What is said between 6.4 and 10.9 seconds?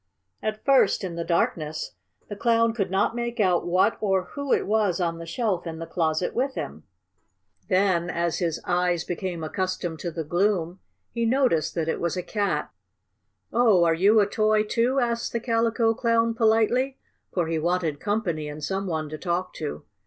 him. Then, as his eyes became accustomed to the gloom,